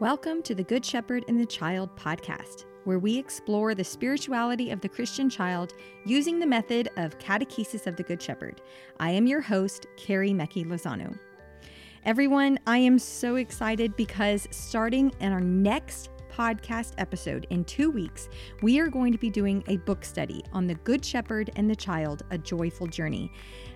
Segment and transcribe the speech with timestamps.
[0.00, 4.80] Welcome to the Good Shepherd and the Child podcast, where we explore the spirituality of
[4.80, 5.74] the Christian child
[6.06, 8.60] using the method of catechesis of the Good Shepherd.
[9.00, 11.18] I am your host, Carrie Mecki Lozano.
[12.04, 18.28] Everyone, I am so excited because starting in our next podcast episode in two weeks,
[18.62, 21.76] we are going to be doing a book study on the Good Shepherd and the
[21.76, 23.32] Child, A Joyful Journey.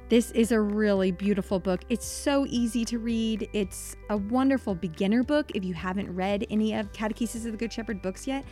[0.09, 1.81] This is a really beautiful book.
[1.89, 3.49] It's so easy to read.
[3.53, 7.73] It's a wonderful beginner book if you haven't read any of Catechesis of the Good
[7.73, 8.45] Shepherd books yet.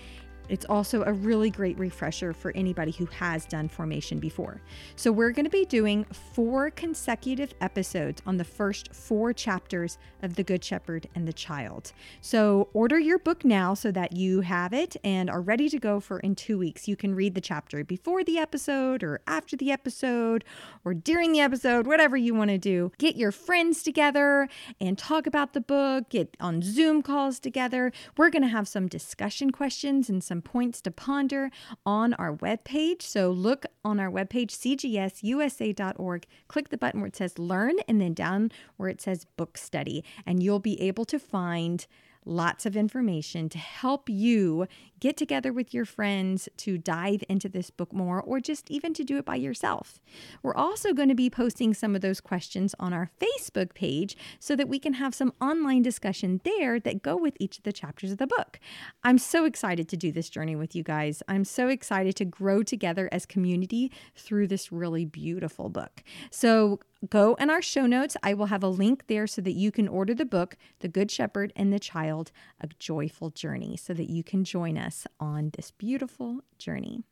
[0.51, 4.61] It's also a really great refresher for anybody who has done formation before.
[4.97, 10.35] So, we're going to be doing four consecutive episodes on the first four chapters of
[10.35, 11.93] The Good Shepherd and the Child.
[12.21, 16.01] So, order your book now so that you have it and are ready to go
[16.01, 16.89] for in two weeks.
[16.89, 20.45] You can read the chapter before the episode or after the episode
[20.85, 22.91] or during the episode, whatever you want to do.
[22.99, 24.49] Get your friends together
[24.81, 27.93] and talk about the book, get on Zoom calls together.
[28.17, 31.51] We're going to have some discussion questions and some points to ponder
[31.85, 33.03] on our webpage.
[33.03, 38.15] So look on our webpage, cgsusa.org, click the button where it says learn, and then
[38.15, 41.87] down where it says book study, and you'll be able to find
[42.25, 44.67] lots of information to help you
[45.01, 49.03] get together with your friends to dive into this book more or just even to
[49.03, 50.01] do it by yourself.
[50.43, 54.55] We're also going to be posting some of those questions on our Facebook page so
[54.57, 58.13] that we can have some online discussion there that go with each of the chapters
[58.13, 58.61] of the book.
[59.03, 61.23] I'm so excited to do this journey with you guys.
[61.29, 66.03] I'm so excited to grow together as community through this really beautiful book.
[66.31, 68.17] So go in our show notes.
[68.23, 71.11] I will have a link there so that you can order the book, The Good
[71.11, 72.31] Shepherd and the Child,
[72.61, 77.03] A Joyful Journey, so that you can join us on this beautiful journey.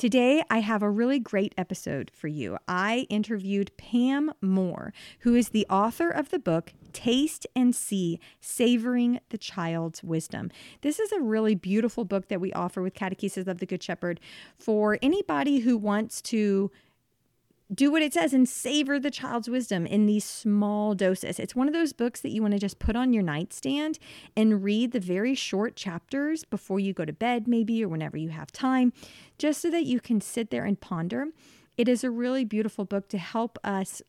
[0.00, 2.56] Today, I have a really great episode for you.
[2.66, 9.20] I interviewed Pam Moore, who is the author of the book Taste and See Savoring
[9.28, 10.50] the Child's Wisdom.
[10.80, 14.20] This is a really beautiful book that we offer with Catechesis of the Good Shepherd
[14.56, 16.70] for anybody who wants to
[17.72, 21.38] do what it says and savor the child's wisdom in these small doses.
[21.38, 23.98] It's one of those books that you want to just put on your nightstand
[24.36, 28.30] and read the very short chapters before you go to bed, maybe, or whenever you
[28.30, 28.92] have time,
[29.38, 31.26] just so that you can sit there and ponder.
[31.76, 34.02] It is a really beautiful book to help us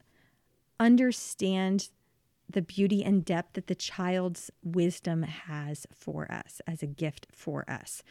[0.79, 1.89] understand
[2.49, 7.69] the beauty and depth that the child's wisdom has for us as a gift for
[7.69, 8.03] us.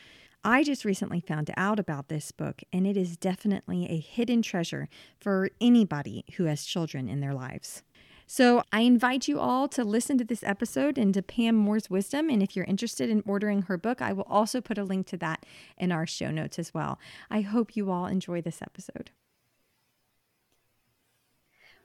[0.43, 4.89] I just recently found out about this book, and it is definitely a hidden treasure
[5.19, 7.83] for anybody who has children in their lives.
[8.27, 12.31] So I invite you all to listen to this episode and to Pam Moore's wisdom.
[12.31, 15.19] And if you're interested in ordering her book, I will also put a link to
[15.19, 15.45] that
[15.77, 16.99] in our show notes as well.
[17.28, 19.11] I hope you all enjoy this episode.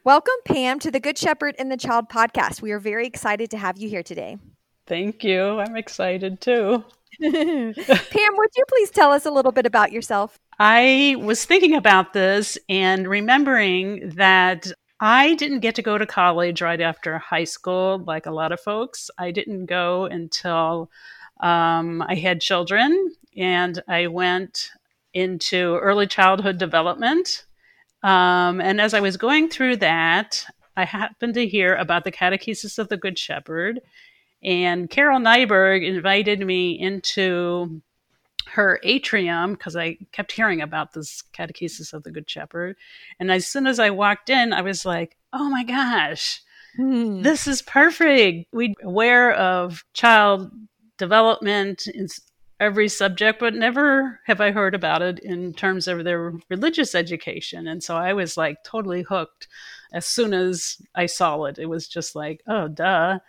[0.06, 2.62] Welcome, Pam, to the Good Shepherd and the Child podcast.
[2.62, 4.38] We are very excited to have you here today.
[4.88, 5.60] Thank you.
[5.60, 6.86] I'm excited too.
[7.22, 10.40] Pam, would you please tell us a little bit about yourself?
[10.60, 16.62] I was thinking about this and remembering that I didn't get to go to college
[16.62, 19.10] right after high school, like a lot of folks.
[19.18, 20.90] I didn't go until
[21.42, 24.70] um, I had children, and I went
[25.14, 27.46] into early childhood development.
[28.04, 30.46] Um, and as I was going through that,
[30.78, 33.82] I happened to hear about the Catechesis of the Good Shepherd
[34.46, 37.82] and Carol Nyberg invited me into
[38.52, 42.78] her atrium because I kept hearing about this catechesis of the Good Shepherd.
[43.20, 46.44] And as soon as I walked in, I was like, oh my gosh,
[46.76, 47.24] hmm.
[47.24, 48.48] this is perfect.
[48.54, 50.52] We're aware of child
[51.00, 52.08] development in
[52.60, 57.68] every subject, but never have I heard about it in terms of their religious education.
[57.68, 59.48] And so I was like totally hooked
[59.92, 61.58] as soon as I saw it.
[61.58, 63.20] It was just like, oh, duh.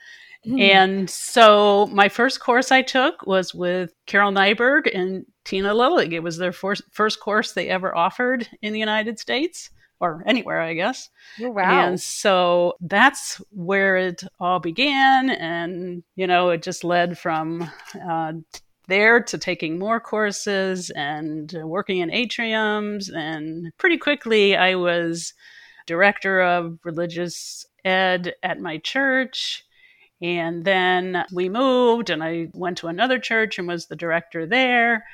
[0.46, 0.60] Mm-hmm.
[0.60, 6.12] And so my first course I took was with Carol Nyberg and Tina Lillig.
[6.12, 10.60] It was their first, first course they ever offered in the United States or anywhere,
[10.60, 11.08] I guess.
[11.40, 11.86] Oh, wow.
[11.88, 15.30] And so that's where it all began.
[15.30, 17.68] And, you know, it just led from
[18.08, 18.34] uh,
[18.86, 23.12] there to taking more courses and working in atriums.
[23.12, 25.34] And pretty quickly, I was
[25.86, 29.64] director of religious ed at my church
[30.22, 35.04] and then we moved, and I went to another church and was the director there,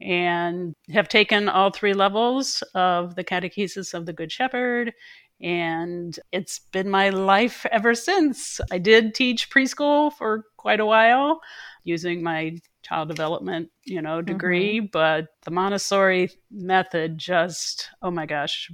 [0.00, 4.92] and have taken all three levels of the Catechesis of the Good Shepherd.
[5.40, 8.60] And it's been my life ever since.
[8.70, 11.40] I did teach preschool for quite a while
[11.84, 14.86] using my child development, you know, degree, mm-hmm.
[14.92, 18.70] but the Montessori method just, oh my gosh,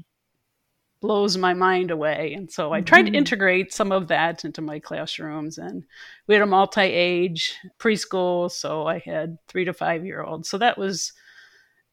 [1.00, 2.34] blows my mind away.
[2.34, 3.12] And so I tried mm-hmm.
[3.12, 5.58] to integrate some of that into my classrooms.
[5.58, 5.84] And
[6.26, 8.50] we had a multi age preschool.
[8.50, 10.48] So I had three to five year olds.
[10.48, 11.12] So that was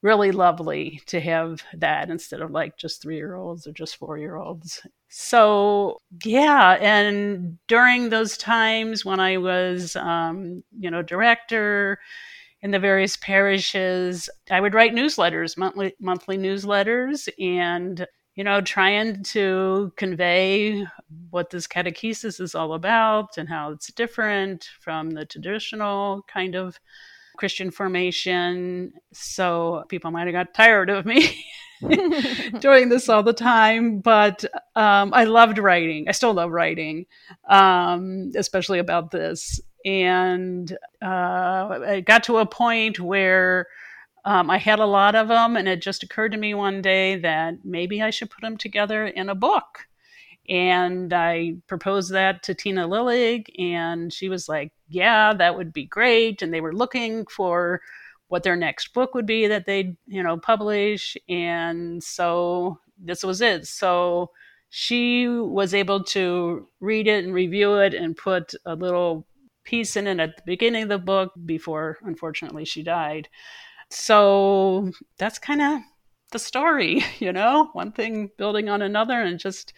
[0.02, 4.18] really lovely to have that instead of like just three year olds or just four
[4.18, 4.86] year olds.
[5.10, 6.78] So, yeah.
[6.82, 12.00] And during those times when I was, um, you know, director,
[12.62, 19.24] in the various parishes, I would write newsletters, monthly monthly newsletters, and you know, trying
[19.24, 20.86] to convey
[21.30, 26.80] what this catechesis is all about and how it's different from the traditional kind of
[27.38, 28.94] Christian formation.
[29.14, 31.46] So people might have got tired of me
[32.60, 34.44] doing this all the time, but
[34.76, 36.08] um, I loved writing.
[36.10, 37.06] I still love writing,
[37.50, 39.62] um, especially about this.
[39.86, 43.68] And uh, I got to a point where
[44.26, 47.18] um, I had a lot of them, and it just occurred to me one day
[47.18, 49.88] that maybe I should put them together in a book.
[50.50, 55.86] And I proposed that to Tina Lillig, and she was like, Yeah, that would be
[55.86, 56.42] great.
[56.42, 57.82] And they were looking for
[58.28, 61.16] what their next book would be that they'd, you know, publish.
[61.30, 63.68] And so this was it.
[63.68, 64.32] So
[64.70, 69.28] she was able to read it and review it and put a little
[69.64, 73.30] piece in it at the beginning of the book before, unfortunately, she died
[73.90, 75.82] so that's kind of
[76.32, 79.74] the story, you know, one thing building on another and just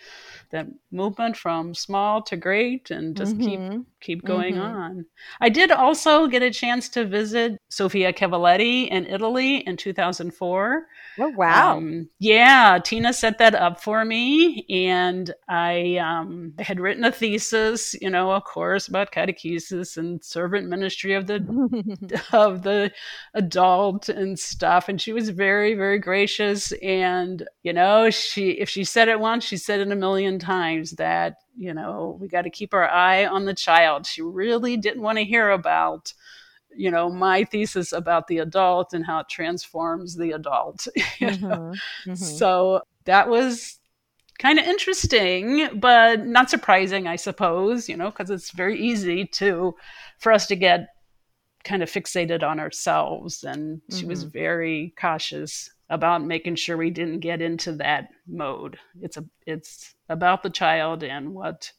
[0.51, 3.71] that movement from small to great and just mm-hmm.
[3.71, 4.63] keep keep going mm-hmm.
[4.63, 5.06] on.
[5.42, 10.88] I did also get a chance to visit Sofia Cavalletti in Italy in 2004.
[11.19, 11.78] Oh wow!
[11.78, 17.94] Um, yeah, Tina set that up for me, and I um, had written a thesis,
[18.02, 22.92] you know, of course, about catechesis and servant ministry of the of the
[23.34, 24.88] adult and stuff.
[24.88, 29.44] And she was very, very gracious, and you know, she if she said it once,
[29.44, 33.25] she said it a million times that you know we got to keep our eye
[33.25, 34.06] on the child.
[34.06, 36.13] She really didn't want to hear about
[36.77, 40.88] you know my thesis about the adult and how it transforms the adult
[41.19, 42.13] mm-hmm, mm-hmm.
[42.15, 43.79] so that was
[44.39, 49.74] kind of interesting but not surprising i suppose you know because it's very easy to
[50.19, 50.89] for us to get
[51.63, 53.97] kind of fixated on ourselves and mm-hmm.
[53.97, 54.31] she was mm-hmm.
[54.31, 60.44] very cautious about making sure we didn't get into that mode it's a it's about
[60.44, 61.71] the child and what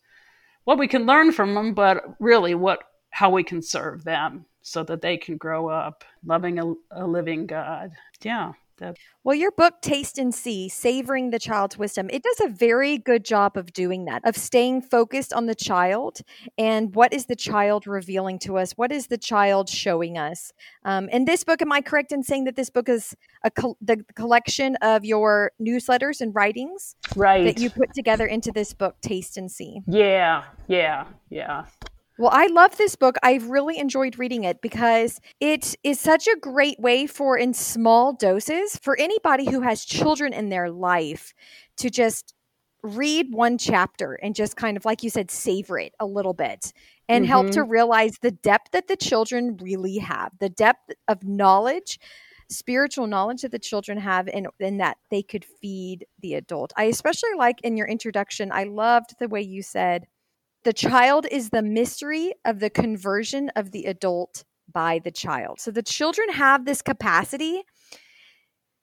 [0.65, 2.81] what we can learn from them but really what
[3.11, 7.47] how we can serve them so that they can grow up loving a, a living
[7.47, 7.93] God.
[8.23, 8.53] Yeah.
[8.79, 8.97] That.
[9.25, 13.25] Well, your book, Taste and See, Savoring the Child's Wisdom, it does a very good
[13.25, 16.21] job of doing that, of staying focused on the child
[16.57, 18.75] and what is the child revealing to us?
[18.75, 20.53] What is the child showing us?
[20.85, 23.77] Um, and this book, am I correct in saying that this book is a col-
[23.81, 26.95] the collection of your newsletters and writings?
[27.17, 27.47] Right.
[27.47, 29.81] That you put together into this book, Taste and See?
[29.89, 31.65] Yeah, yeah, yeah.
[32.19, 33.17] Well, I love this book.
[33.23, 38.13] I've really enjoyed reading it because it is such a great way for, in small
[38.13, 41.33] doses, for anybody who has children in their life
[41.77, 42.35] to just
[42.83, 46.73] read one chapter and just kind of, like you said, savor it a little bit
[47.09, 47.31] and mm-hmm.
[47.31, 47.71] help to mm-hmm.
[47.71, 52.01] realize the depth that the children really have, the depth of knowledge
[52.51, 56.73] spiritual knowledge that the children have and, and that they could feed the adult.
[56.77, 60.07] I especially like in your introduction, I loved the way you said
[60.69, 65.59] the child is the mystery of the conversion of the adult by the child.
[65.61, 67.63] So the children have this capacity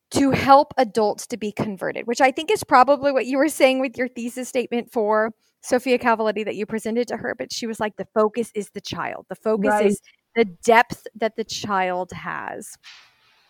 [0.10, 3.82] to help adults to be converted, which I think is probably what you were saying
[3.82, 5.30] with your thesis statement for
[5.62, 7.36] Sofia Cavalletti that you presented to her.
[7.38, 9.86] But she was like, the focus is the child, the focus right.
[9.86, 10.02] is
[10.36, 12.80] the depth that the child has.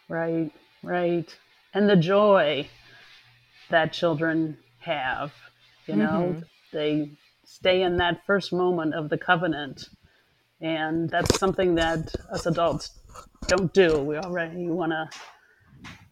[0.09, 0.51] Right,
[0.83, 1.33] right.
[1.73, 2.67] And the joy
[3.69, 5.31] that children have,
[5.87, 6.39] you know, mm-hmm.
[6.73, 7.11] they
[7.45, 9.89] stay in that first moment of the covenant.
[10.61, 12.99] And that's something that us adults
[13.47, 13.99] don't do.
[13.99, 15.09] We already want to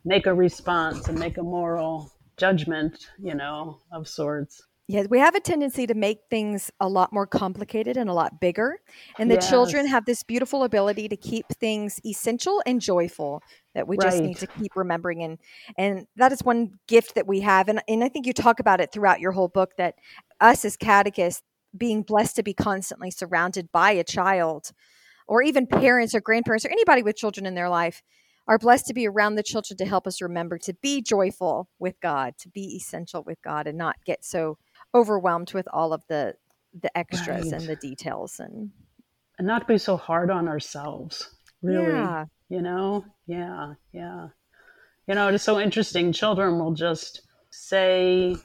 [0.06, 4.64] make a response and make a moral judgment, you know, of sorts.
[4.88, 8.42] Yes, we have a tendency to make things a lot more complicated and a lot
[8.42, 8.82] bigger.
[9.18, 9.50] And the yes.
[9.50, 13.42] children have this beautiful ability to keep things essential and joyful
[13.74, 14.12] that we right.
[14.12, 15.24] just need to keep remembering.
[15.24, 15.38] And
[15.78, 17.70] and that is one gift that we have.
[17.70, 19.96] And, and I think you talk about it throughout your whole book that
[20.40, 21.44] us as catechists
[21.76, 24.72] being blessed to be constantly surrounded by a child
[25.28, 28.04] or even parents or grandparents or anybody with children in their life
[28.48, 32.00] are blessed to be around the children to help us remember to be joyful with
[32.02, 34.58] God, to be essential with God and not get so
[34.94, 36.36] overwhelmed with all of the
[36.82, 37.54] the extras right.
[37.54, 38.72] and the details and
[39.38, 42.26] and not be so hard on ourselves really yeah.
[42.50, 43.06] you know?
[43.26, 44.28] Yeah yeah.
[45.08, 46.12] You know it is so interesting.
[46.12, 48.36] Children will just say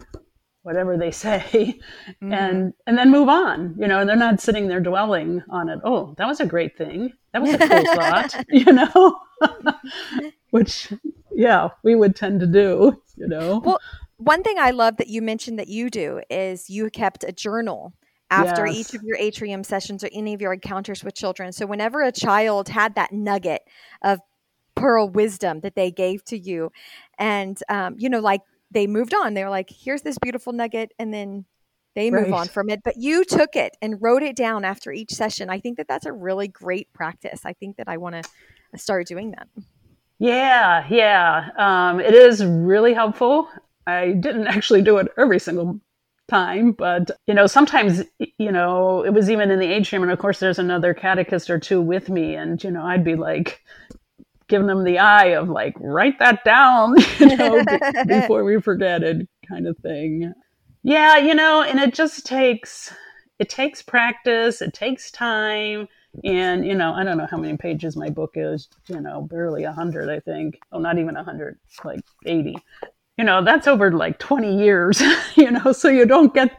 [0.62, 2.32] whatever they say mm-hmm.
[2.32, 4.04] and and then move on you know?
[4.04, 5.80] They're not sitting there dwelling on it.
[5.84, 7.12] Oh that was a great thing.
[7.32, 9.20] That was a cool thought you know?
[10.50, 10.92] Which
[11.32, 13.60] yeah we would tend to do you know?
[13.64, 13.80] Well
[14.18, 17.94] one thing i love that you mentioned that you do is you kept a journal
[18.30, 18.76] after yes.
[18.76, 22.12] each of your atrium sessions or any of your encounters with children so whenever a
[22.12, 23.62] child had that nugget
[24.02, 24.20] of
[24.74, 26.70] pearl wisdom that they gave to you
[27.18, 29.34] and um, you know like they moved on.
[29.34, 30.92] They were like, here's this beautiful nugget.
[30.98, 31.44] And then
[31.94, 32.32] they move right.
[32.32, 32.80] on from it.
[32.84, 35.50] But you took it and wrote it down after each session.
[35.50, 37.40] I think that that's a really great practice.
[37.44, 39.48] I think that I want to start doing that.
[40.18, 41.50] Yeah, yeah.
[41.56, 43.48] Um, it is really helpful.
[43.86, 45.80] I didn't actually do it every single
[46.28, 48.02] time, but you know, sometimes
[48.38, 51.58] you know, it was even in the atrium, and of course, there's another catechist or
[51.58, 53.62] two with me, and you know, I'd be like,
[54.48, 57.62] giving them the eye of like write that down you know
[58.06, 60.32] before we forget it kind of thing.
[60.82, 62.92] Yeah you know and it just takes
[63.38, 65.86] it takes practice it takes time
[66.24, 69.64] and you know i don't know how many pages my book is you know barely
[69.64, 70.58] a 100 i think.
[70.72, 72.56] Oh not even a 100 like 80
[73.18, 75.02] you know that's over like 20 years
[75.36, 76.56] you know so you don't get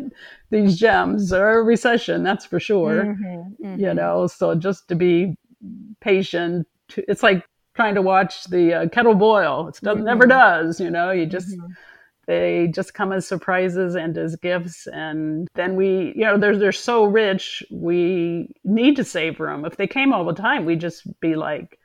[0.51, 3.79] these gems or a recession that's for sure mm-hmm, mm-hmm.
[3.79, 5.35] you know so just to be
[6.01, 7.43] patient it's like
[7.79, 9.69] trying to watch the uh, kettle boil.
[9.69, 10.03] It mm-hmm.
[10.03, 11.11] never does, you know.
[11.11, 11.71] You just mm-hmm.
[12.27, 16.73] they just come as surprises and as gifts, and then we, you know, they're they're
[16.73, 17.63] so rich.
[17.71, 19.63] We need to savor them.
[19.63, 21.79] If they came all the time, we'd just be like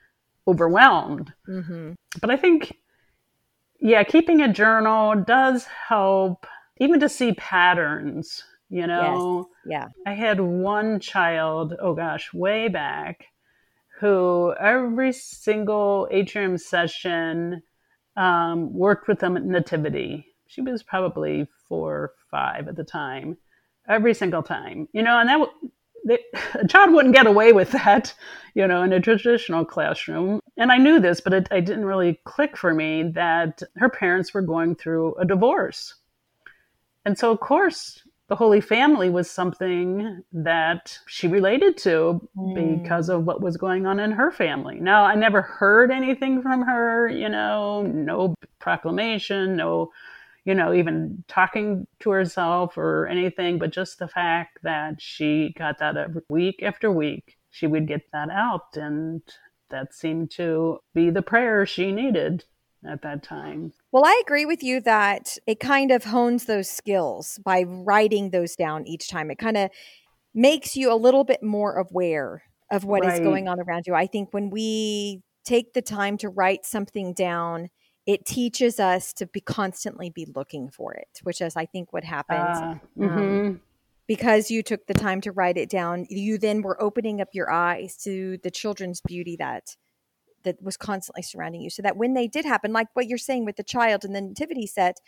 [0.48, 1.32] overwhelmed.
[1.48, 1.92] Mm-hmm.
[2.20, 2.76] But I think,
[3.84, 6.46] yeah, keeping a journal does help,
[6.78, 8.42] even to see patterns.
[8.70, 9.92] You know, yes.
[10.06, 10.10] yeah.
[10.10, 11.74] I had one child.
[11.80, 13.26] Oh gosh, way back
[14.00, 17.62] who every single atrium session
[18.16, 20.26] um, worked with them at nativity.
[20.46, 23.36] She was probably four or five at the time,
[23.88, 25.48] every single time, you know, and that
[26.06, 26.18] they,
[26.54, 28.14] a child wouldn't get away with that,
[28.54, 30.40] you know, in a traditional classroom.
[30.56, 34.32] And I knew this, but it, it didn't really click for me that her parents
[34.32, 35.94] were going through a divorce.
[37.04, 42.82] And so, of course, the Holy Family was something that she related to mm.
[42.82, 44.80] because of what was going on in her family.
[44.80, 49.90] Now, I never heard anything from her, you know, no proclamation, no,
[50.44, 55.78] you know, even talking to herself or anything, but just the fact that she got
[55.78, 58.76] that every week after week, she would get that out.
[58.76, 59.20] And
[59.70, 62.44] that seemed to be the prayer she needed
[62.86, 63.72] at that time.
[63.92, 68.56] Well, I agree with you that it kind of hones those skills by writing those
[68.56, 69.30] down each time.
[69.30, 69.70] It kind of
[70.34, 73.14] makes you a little bit more aware of what right.
[73.14, 73.94] is going on around you.
[73.94, 77.68] I think when we take the time to write something down,
[78.06, 82.04] it teaches us to be constantly be looking for it, which is I think what
[82.04, 82.58] happens.
[82.58, 83.06] Uh, mm-hmm.
[83.06, 83.60] um,
[84.06, 87.50] because you took the time to write it down, you then were opening up your
[87.50, 89.76] eyes to the children's beauty that
[90.44, 93.46] that was constantly surrounding you so that when they did happen like what you're saying
[93.46, 94.98] with the child and the nativity set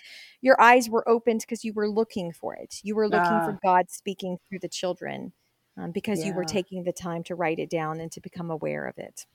[0.40, 3.90] your eyes were opened because you were looking for it you were looking for god
[3.90, 5.34] speaking through the children
[5.76, 6.28] um, because yeah.
[6.28, 9.26] you were taking the time to write it down and to become aware of it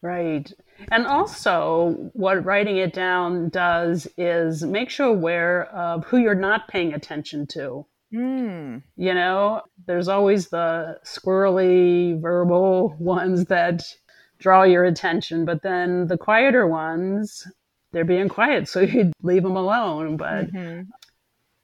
[0.00, 0.52] Right.
[0.92, 6.68] And also, what writing it down does is makes you aware of who you're not
[6.68, 7.84] paying attention to.
[8.12, 8.82] Mm.
[8.96, 13.82] You know, there's always the squirrely verbal ones that
[14.38, 15.44] draw your attention.
[15.44, 17.46] But then the quieter ones,
[17.92, 20.16] they're being quiet, so you leave them alone.
[20.16, 20.90] But mm-hmm.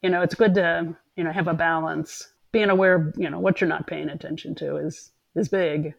[0.02, 2.28] you know, it's good to you know have a balance.
[2.52, 5.94] Being aware, you know, what you're not paying attention to is is big.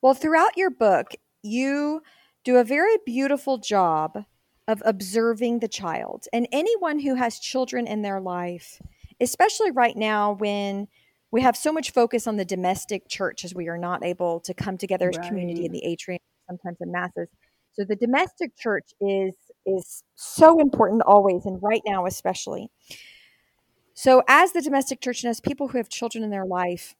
[0.00, 1.12] Well, throughout your book,
[1.42, 2.02] you
[2.44, 4.24] do a very beautiful job
[4.66, 8.80] of observing the child and anyone who has children in their life,
[9.20, 10.88] especially right now when
[11.30, 14.54] we have so much focus on the domestic church as we are not able to
[14.54, 15.28] come together as right.
[15.28, 17.28] community in the atrium, sometimes in masses.
[17.72, 19.34] So the domestic church is
[19.66, 22.70] is so important always, and right now especially.
[23.94, 26.94] So, as the domestic church and as people who have children in their life,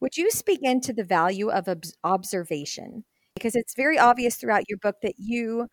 [0.00, 1.68] would you speak into the value of
[2.02, 3.04] observation?
[3.34, 5.68] Because it's very obvious throughout your book that you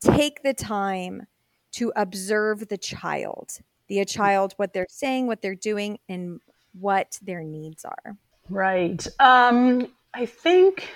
[0.00, 1.26] take the time
[1.72, 6.40] to observe the child, the child, what they're saying, what they're doing, and
[6.78, 8.16] what their needs are.
[8.48, 9.06] Right.
[9.18, 10.88] Um, I think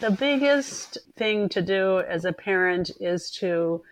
[0.00, 3.82] the biggest thing to do as a parent is to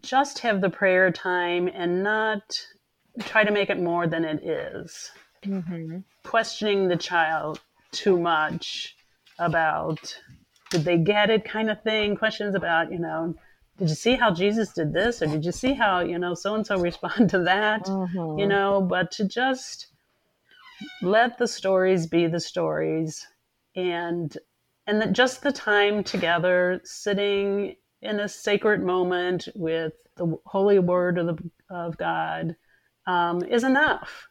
[0.00, 2.60] just have the prayer time and not
[3.20, 5.10] try to make it more than it is.
[5.44, 5.98] Mm-hmm.
[6.24, 8.96] Questioning the child too much
[9.38, 10.20] about
[10.70, 13.34] did they get it kind of thing, questions about, you know,
[13.78, 15.22] did you see how Jesus did this?
[15.22, 17.84] Or did you see how, you know, so and so respond to that?
[17.84, 18.38] Mm-hmm.
[18.38, 19.88] You know, but to just
[21.02, 23.26] let the stories be the stories
[23.74, 24.36] and
[24.86, 31.18] and that just the time together sitting in a sacred moment with the holy word
[31.18, 32.56] of, the, of God
[33.06, 34.28] um, is enough.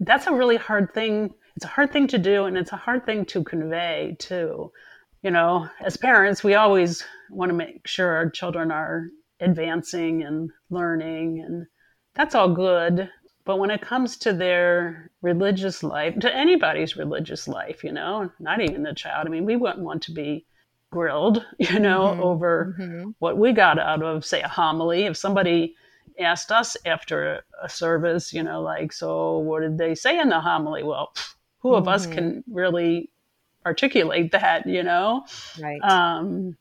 [0.00, 1.32] That's a really hard thing.
[1.56, 4.72] It's a hard thing to do, and it's a hard thing to convey too.
[5.24, 9.08] You know, as parents, we always want to make sure our children are
[9.40, 11.66] advancing and learning, and
[12.14, 13.08] that's all good.
[13.46, 18.60] But when it comes to their religious life, to anybody's religious life, you know, not
[18.60, 20.44] even the child, I mean, we wouldn't want to be
[20.90, 22.22] grilled, you know, mm-hmm.
[22.22, 23.10] over mm-hmm.
[23.18, 25.04] what we got out of, say, a homily.
[25.04, 25.74] If somebody
[26.20, 30.40] asked us after a service, you know, like, so what did they say in the
[30.40, 30.82] homily?
[30.82, 31.14] Well,
[31.60, 31.78] who mm-hmm.
[31.78, 32.14] of us mm-hmm.
[32.14, 33.10] can really
[33.66, 35.24] articulate that, you know?
[35.60, 35.80] Right.
[35.82, 36.56] Um,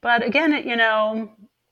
[0.00, 1.30] but again, you know,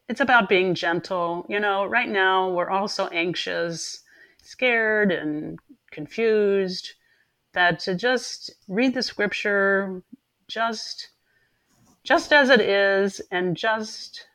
[0.09, 1.47] it's about being gentle.
[1.49, 4.03] You know, right now we're all so anxious
[4.43, 5.59] scared and
[5.91, 6.95] confused
[7.53, 10.03] that to just read the scripture
[10.49, 11.11] just
[12.05, 14.27] just as it is and just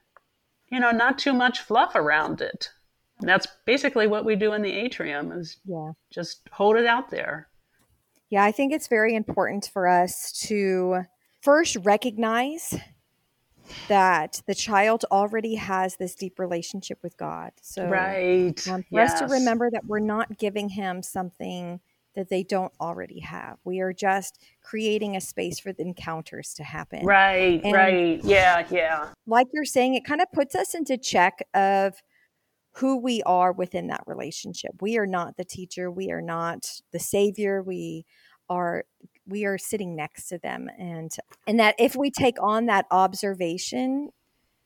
[0.69, 2.69] you know not too much fluff around it
[3.19, 7.09] and that's basically what we do in the atrium is yeah just hold it out
[7.09, 7.47] there
[8.29, 11.01] yeah i think it's very important for us to
[11.41, 12.73] first recognize
[13.87, 17.51] that the child already has this deep relationship with God.
[17.61, 18.67] So, right.
[18.67, 19.13] Um, for yes.
[19.13, 21.79] us to remember that we're not giving him something
[22.15, 23.57] that they don't already have.
[23.65, 27.05] We are just creating a space for the encounters to happen.
[27.05, 28.23] Right, and right.
[28.23, 29.09] Yeah, yeah.
[29.27, 32.01] Like you're saying, it kind of puts us into check of
[32.77, 34.71] who we are within that relationship.
[34.81, 38.05] We are not the teacher, we are not the savior, we
[38.49, 38.85] are
[39.27, 41.15] we are sitting next to them and
[41.47, 44.09] and that if we take on that observation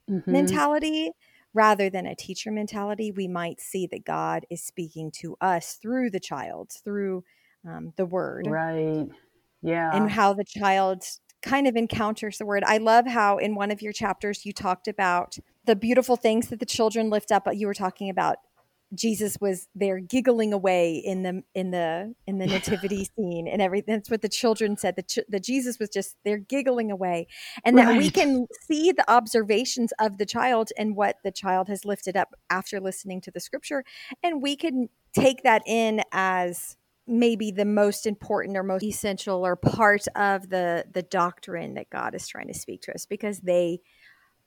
[0.09, 0.31] mm-hmm.
[0.31, 1.11] mentality
[1.53, 6.09] rather than a teacher mentality we might see that god is speaking to us through
[6.09, 7.23] the child through
[7.65, 9.07] um, the word right
[9.61, 11.03] yeah and how the child
[11.41, 14.89] kind of encounters the word i love how in one of your chapters you talked
[14.89, 15.37] about
[15.69, 18.37] the beautiful things that the children lift up you were talking about
[18.95, 23.93] Jesus was there giggling away in the in the in the nativity scene and everything.
[23.93, 24.95] That's what the children said.
[24.95, 27.27] That ch- that Jesus was just there giggling away,
[27.63, 27.85] and right.
[27.85, 32.17] that we can see the observations of the child and what the child has lifted
[32.17, 33.83] up after listening to the scripture,
[34.23, 39.55] and we can take that in as maybe the most important or most essential or
[39.55, 43.81] part of the the doctrine that God is trying to speak to us because they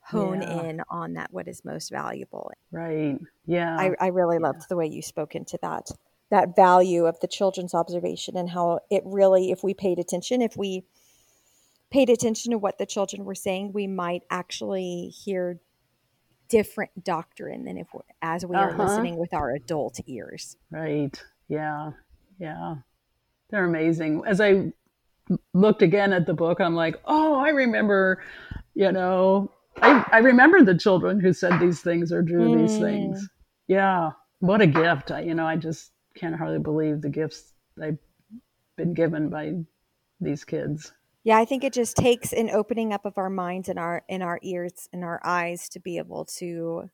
[0.05, 0.63] hone yeah.
[0.65, 2.51] in on that what is most valuable.
[2.71, 3.19] Right.
[3.47, 3.77] Yeah.
[3.79, 4.49] I, I really yeah.
[4.49, 5.91] loved the way you spoke into that
[6.31, 10.57] that value of the children's observation and how it really if we paid attention if
[10.57, 10.83] we
[11.91, 15.61] paid attention to what the children were saying we might actually hear
[16.49, 17.89] different doctrine than if
[18.21, 18.67] as we uh-huh.
[18.67, 20.57] are listening with our adult ears.
[20.71, 21.23] Right.
[21.49, 21.93] Yeah.
[22.39, 22.77] Yeah.
[23.51, 24.23] They're amazing.
[24.27, 24.73] As i
[25.55, 28.23] looked again at the book i'm like oh i remember
[28.75, 32.67] you know I, I remember the children who said these things or drew mm.
[32.67, 33.29] these things.
[33.69, 34.11] Yeah.
[34.41, 35.11] What a gift.
[35.11, 37.99] I, you know, I just can't hardly believe the gifts I've
[38.77, 39.55] been given by
[40.21, 40.93] these kids.
[41.25, 44.23] Yeah, I think it just takes an opening up of our minds and our in
[44.23, 46.91] our ears and our eyes to be able to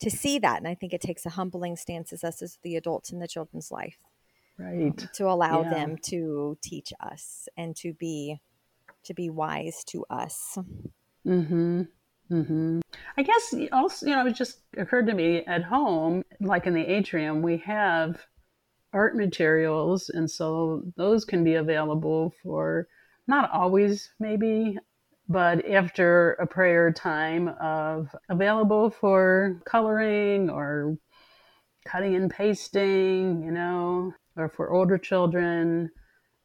[0.00, 0.58] to see that.
[0.58, 3.28] And I think it takes a humbling stance as us as the adults in the
[3.28, 3.98] children's life.
[4.58, 4.98] Right.
[4.98, 5.70] Um, to allow yeah.
[5.70, 8.40] them to teach us and to be
[9.04, 10.56] to be wise to us.
[11.26, 11.82] Mm-hmm.
[12.30, 12.80] Mm-hmm.
[13.16, 16.86] I guess also, you know, it just occurred to me at home, like in the
[16.86, 18.24] atrium, we have
[18.92, 22.88] art materials, and so those can be available for
[23.26, 24.78] not always, maybe,
[25.28, 30.96] but after a prayer time of available for coloring or
[31.86, 35.90] cutting and pasting, you know, or for older children,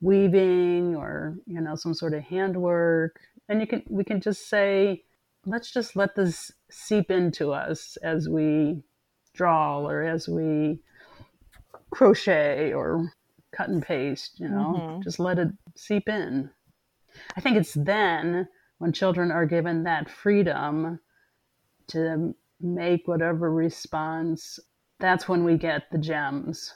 [0.02, 3.20] weaving or, you know, some sort of handwork.
[3.50, 5.05] And you can, we can just say,
[5.46, 8.82] let's just let this seep into us as we
[9.34, 10.80] draw or as we
[11.92, 13.12] crochet or
[13.56, 15.02] cut and paste, you know, mm-hmm.
[15.02, 16.50] just let it seep in.
[17.38, 18.48] I think it's then
[18.80, 21.00] when children are given that freedom
[21.88, 24.60] to make whatever response,
[25.00, 26.74] that's when we get the gems.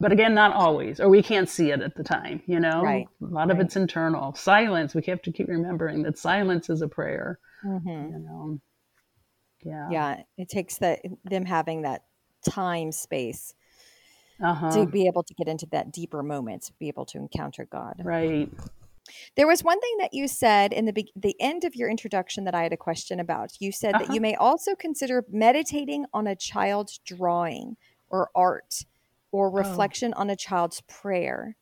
[0.00, 2.82] But again, not always, or we can't see it at the time, you know?
[2.82, 3.06] Right.
[3.22, 3.50] A lot right.
[3.50, 4.34] of it's internal.
[4.34, 7.88] Silence, we have to keep remembering that silence is a prayer mm-hmm.
[7.88, 8.58] you know
[9.62, 12.04] yeah yeah it takes that them having that
[12.48, 13.54] time space
[14.42, 14.70] uh-huh.
[14.70, 17.94] to be able to get into that deeper moment to be able to encounter god
[18.04, 18.50] right
[19.36, 22.44] There was one thing that you said in the be- the end of your introduction
[22.44, 23.52] that I had a question about.
[23.60, 24.04] You said uh-huh.
[24.04, 27.76] that you may also consider meditating on a child's drawing
[28.08, 28.84] or art
[29.32, 29.52] or oh.
[29.52, 30.20] reflection oh.
[30.20, 31.56] on a child's prayer.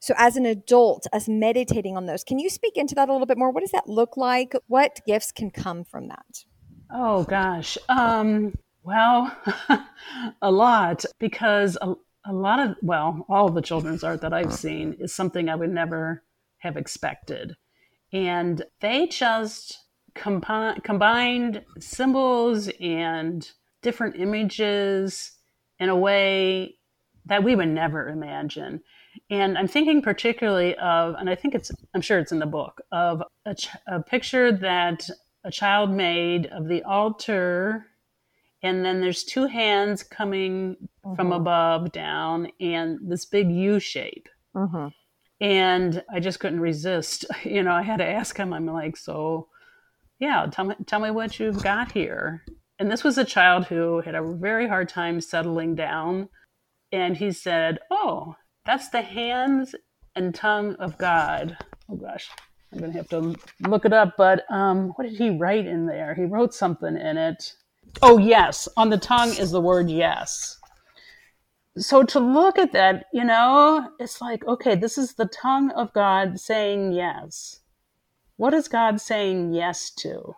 [0.00, 3.26] So, as an adult, us meditating on those, can you speak into that a little
[3.26, 3.50] bit more?
[3.50, 4.54] What does that look like?
[4.66, 6.44] What gifts can come from that?
[6.90, 7.76] Oh, gosh.
[7.88, 9.36] Um, well,
[10.42, 14.54] a lot, because a, a lot of, well, all of the children's art that I've
[14.54, 16.22] seen is something I would never
[16.58, 17.56] have expected.
[18.12, 19.78] And they just
[20.14, 23.48] compi- combined symbols and
[23.82, 25.32] different images
[25.78, 26.76] in a way
[27.26, 28.80] that we would never imagine.
[29.30, 32.80] And I'm thinking particularly of, and I think it's, I'm sure it's in the book,
[32.92, 35.08] of a, ch- a picture that
[35.44, 37.86] a child made of the altar.
[38.62, 41.14] And then there's two hands coming mm-hmm.
[41.14, 44.28] from above down and this big U shape.
[44.54, 44.88] Mm-hmm.
[45.40, 47.24] And I just couldn't resist.
[47.44, 49.48] You know, I had to ask him, I'm like, so
[50.18, 52.44] yeah, tell me, tell me what you've got here.
[52.78, 56.28] And this was a child who had a very hard time settling down.
[56.92, 58.36] And he said, Oh,
[58.68, 59.74] that's the hands
[60.14, 61.56] and tongue of God.
[61.88, 62.28] Oh gosh,
[62.70, 63.34] I'm gonna have to
[63.66, 64.12] look it up.
[64.18, 66.14] But um, what did he write in there?
[66.14, 67.54] He wrote something in it.
[68.02, 70.58] Oh yes, on the tongue is the word yes.
[71.78, 75.94] So to look at that, you know, it's like okay, this is the tongue of
[75.94, 77.60] God saying yes.
[78.36, 80.34] What is God saying yes to?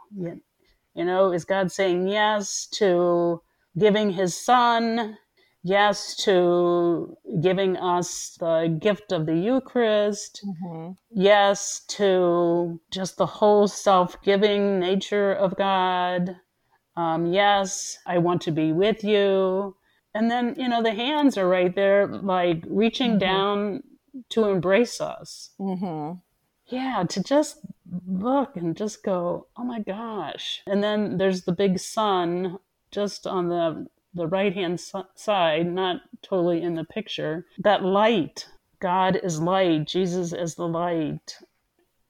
[0.94, 3.42] You know, is God saying yes to
[3.76, 5.18] giving His Son?
[5.62, 10.92] Yes to giving us the gift of the Eucharist, mm-hmm.
[11.10, 16.36] yes to just the whole self giving nature of God.
[16.96, 19.76] Um, yes, I want to be with you.
[20.14, 23.18] And then, you know, the hands are right there, like reaching mm-hmm.
[23.18, 23.82] down
[24.30, 25.50] to embrace us.
[25.60, 26.18] Mm-hmm.
[26.66, 27.60] Yeah, to just
[28.06, 30.62] look and just go, oh my gosh.
[30.66, 32.58] And then there's the big sun
[32.90, 34.80] just on the the right hand
[35.14, 38.48] side, not totally in the picture, that light.
[38.80, 41.38] God is light, Jesus is the light.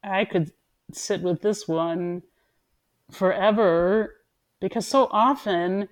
[0.02, 0.52] I could
[0.92, 2.22] sit with this one
[3.10, 4.14] forever
[4.60, 5.88] because so often,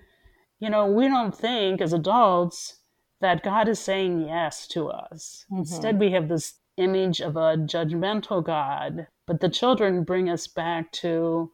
[0.60, 2.78] you know, we don't think as adults
[3.20, 5.44] that God is saying yes to us.
[5.50, 5.58] Mm-hmm.
[5.58, 10.92] Instead, we have this image of a judgmental God, but the children bring us back
[10.92, 11.50] to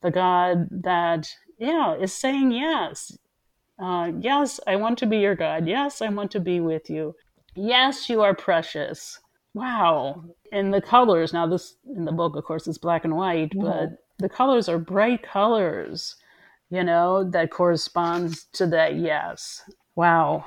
[0.00, 3.18] the God that, yeah, is saying yes.
[3.80, 5.66] Uh, yes, I want to be your God.
[5.66, 7.14] Yes, I want to be with you.
[7.54, 9.18] Yes, you are precious.
[9.54, 10.24] Wow.
[10.52, 13.66] And the colors, now this in the book, of course, is black and white, mm-hmm.
[13.66, 13.88] but
[14.18, 16.14] the colors are bright colors,
[16.68, 19.62] you know, that corresponds to that yes.
[19.96, 20.44] Wow.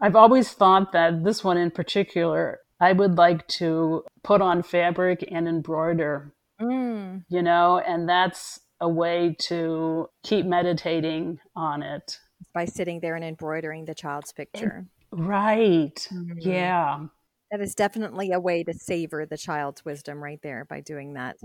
[0.00, 5.26] I've always thought that this one in particular, I would like to put on fabric
[5.30, 7.24] and embroider, mm.
[7.28, 12.18] you know, and that's a way to keep meditating on it
[12.58, 14.84] by sitting there and embroidering the child's picture.
[15.12, 15.94] Right.
[16.12, 16.40] Mm-hmm.
[16.40, 17.06] Yeah.
[17.52, 21.36] That is definitely a way to savor the child's wisdom right there by doing that.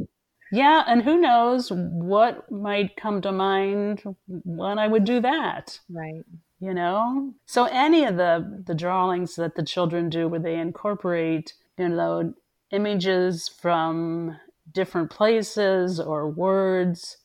[0.51, 5.79] Yeah, and who knows what might come to mind when I would do that.
[5.87, 6.23] Right.
[6.59, 7.35] You know?
[7.45, 12.33] So any of the the drawings that the children do where they incorporate, you know,
[12.71, 14.35] images from
[14.71, 17.17] different places or words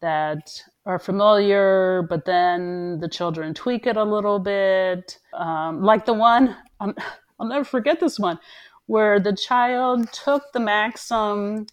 [0.00, 5.18] that are familiar, but then the children tweak it a little bit.
[5.32, 6.94] Um, like the one, um,
[7.38, 8.38] I'll never forget this one,
[8.86, 11.66] where the child took the maxim,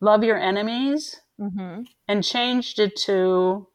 [0.00, 1.82] love your enemies, mm-hmm.
[2.08, 3.66] and changed it to,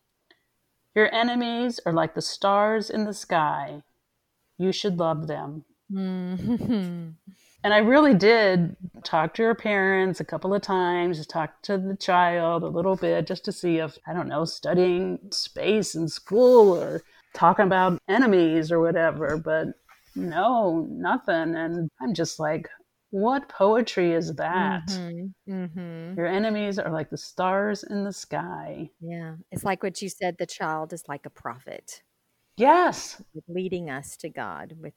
[0.93, 3.83] your enemies are like the stars in the sky.
[4.57, 5.65] You should love them.
[5.91, 7.09] Mm-hmm.
[7.65, 11.95] And I really did talk to her parents a couple of times, talk to the
[11.95, 16.77] child a little bit just to see if, I don't know, studying space in school
[16.77, 17.01] or
[17.33, 19.37] talking about enemies or whatever.
[19.37, 19.69] But
[20.15, 21.55] no, nothing.
[21.55, 22.69] And I'm just like,
[23.09, 24.85] what poetry is that?
[24.89, 26.19] Mm-hmm, mm-hmm.
[26.19, 28.91] Your enemies are like the stars in the sky.
[29.01, 29.37] Yeah.
[29.51, 32.03] It's like what you said the child is like a prophet.
[32.57, 33.21] Yes.
[33.47, 34.93] Leading us to God, with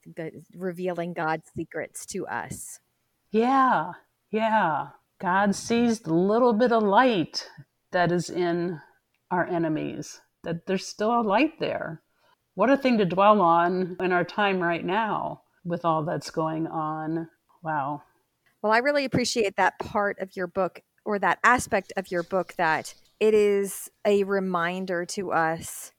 [0.54, 2.80] revealing God's secrets to us.
[3.30, 3.92] Yeah.
[4.30, 4.88] Yeah.
[5.20, 7.48] God sees the little bit of light
[7.90, 8.80] that is in
[9.30, 12.02] our enemies, that there's still a light there.
[12.54, 16.66] What a thing to dwell on in our time right now with all that's going
[16.66, 17.28] on.
[17.62, 18.02] Wow.
[18.62, 22.54] Well, I really appreciate that part of your book or that aspect of your book
[22.56, 25.92] that it is a reminder to us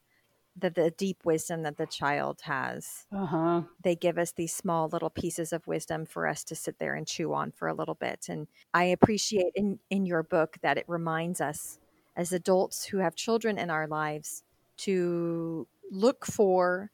[0.60, 3.06] the, the deep wisdom that the child has.
[3.16, 3.62] Uh-huh.
[3.84, 7.08] They give us these small little pieces of wisdom for us to sit there and
[7.08, 8.28] chew on for a little bit.
[8.30, 11.80] And I appreciate in, in your book that it reminds us
[12.16, 14.44] as adults who have children in our lives
[14.78, 16.92] to look for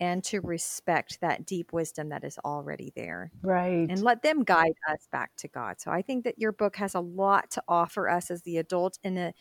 [0.00, 3.32] and to respect that deep wisdom that is already there.
[3.42, 3.86] Right.
[3.88, 5.80] And let them guide us back to God.
[5.80, 8.98] So I think that your book has a lot to offer us as the adult
[9.02, 9.34] in a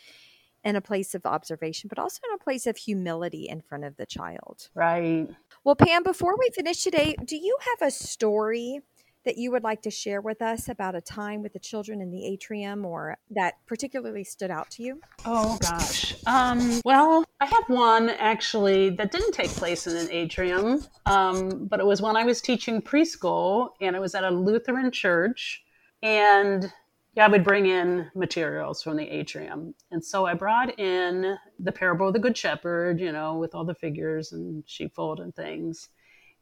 [0.67, 3.95] in a place of observation, but also in a place of humility in front of
[3.95, 4.67] the child.
[4.75, 5.25] Right.
[5.63, 8.81] Well, Pam, before we finish today, do you have a story
[9.23, 12.11] that you would like to share with us about a time with the children in
[12.11, 14.99] the atrium or that particularly stood out to you?
[15.25, 16.15] Oh gosh.
[16.25, 21.79] Um, well, I have one actually that didn't take place in an atrium, um, but
[21.79, 25.63] it was when I was teaching preschool and it was at a Lutheran church.
[26.03, 26.71] And
[27.17, 29.73] yeah, I would bring in materials from the atrium.
[29.89, 33.65] And so I brought in the parable of the Good Shepherd, you know, with all
[33.65, 35.89] the figures and sheepfold and things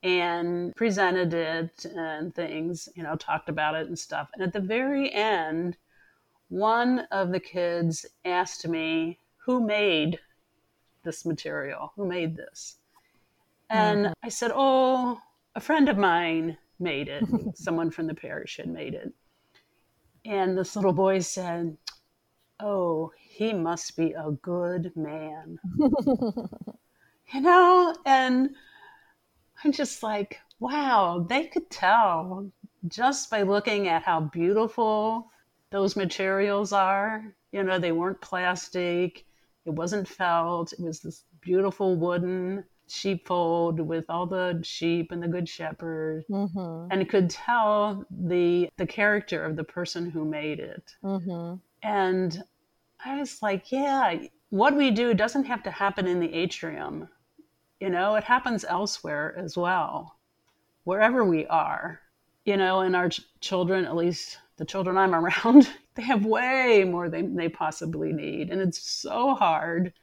[0.04, 4.30] and presented it and things, you know, talked about it and stuff.
[4.34, 5.78] And at the very end,
[6.50, 10.20] one of the kids asked me, Who made
[11.06, 11.94] this material?
[11.96, 12.80] Who made this?
[13.70, 14.14] And mm-hmm.
[14.24, 15.22] I said, Oh,
[15.56, 17.24] a friend of mine made it.
[17.56, 19.14] Someone from the parish had made it.
[20.26, 21.78] And this little boy said,
[22.60, 25.60] Oh, he must be a good man.
[27.34, 28.56] you know, and
[29.64, 32.50] I'm just like, wow, they could tell
[32.88, 35.32] just by looking at how beautiful
[35.70, 37.36] those materials are.
[37.52, 39.26] You know, they weren't plastic,
[39.66, 45.28] it wasn't felt, it was this beautiful wooden sheepfold with all the sheep and the
[45.28, 46.88] good shepherd mm-hmm.
[46.92, 51.56] and could tell the the character of the person who made it mm-hmm.
[51.82, 52.44] and
[53.04, 54.16] i was like yeah
[54.50, 57.08] what we do doesn't have to happen in the atrium
[57.80, 60.18] you know, it happens elsewhere as well,
[60.84, 62.02] wherever we are.
[62.46, 66.84] You know, and our ch- children, at least the children I'm around, they have way
[66.84, 68.50] more than they possibly need.
[68.50, 69.94] And it's so hard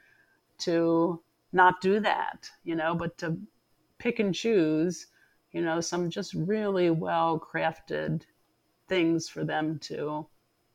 [0.58, 1.20] to
[1.52, 3.36] not do that, you know, but to
[3.98, 5.06] pick and choose,
[5.52, 8.22] you know, some just really well crafted
[8.88, 10.26] things for them to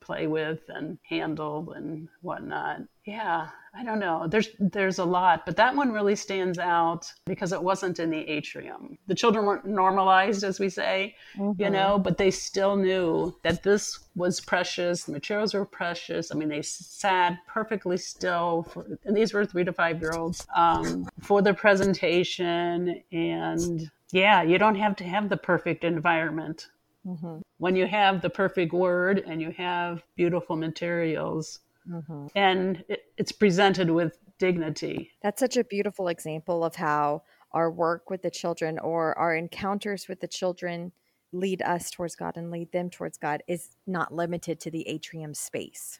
[0.07, 2.81] play with and handle and whatnot.
[3.05, 4.25] Yeah, I don't know.
[4.27, 8.27] There's there's a lot, but that one really stands out because it wasn't in the
[8.27, 8.97] atrium.
[9.07, 11.61] The children weren't normalized, as we say, mm-hmm.
[11.61, 15.03] you know, but they still knew that this was precious.
[15.03, 16.31] The materials were precious.
[16.31, 20.47] I mean, they sat perfectly still, for, and these were three to five year olds
[20.55, 23.03] um, for the presentation.
[23.11, 26.67] And yeah, you don't have to have the perfect environment
[27.07, 27.37] Mm-hmm.
[27.57, 32.27] When you have the perfect word and you have beautiful materials, mm-hmm.
[32.35, 35.11] and it, it's presented with dignity.
[35.21, 40.07] That's such a beautiful example of how our work with the children or our encounters
[40.07, 40.91] with the children
[41.31, 45.33] lead us towards God and lead them towards God is not limited to the atrium
[45.33, 45.99] space.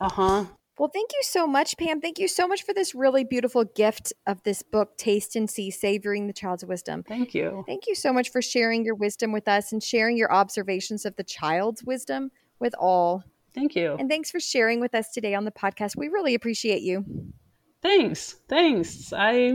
[0.00, 0.44] Uh huh.
[0.80, 2.00] Well, thank you so much, Pam.
[2.00, 5.70] Thank you so much for this really beautiful gift of this book, Taste and See
[5.70, 7.02] Savoring the Child's Wisdom.
[7.02, 7.64] Thank you.
[7.66, 11.16] Thank you so much for sharing your wisdom with us and sharing your observations of
[11.16, 13.22] the child's wisdom with all.
[13.54, 13.94] Thank you.
[13.98, 15.96] And thanks for sharing with us today on the podcast.
[15.96, 17.04] We really appreciate you.
[17.82, 18.36] Thanks.
[18.48, 19.12] Thanks.
[19.12, 19.52] I